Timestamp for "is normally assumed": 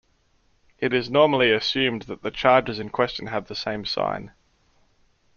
0.95-2.01